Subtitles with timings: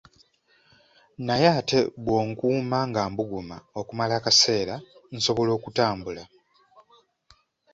[1.25, 4.75] Naye ate bw’onkuuma nga mbuguma okumala akasera,
[5.15, 6.23] nsobola okutambula.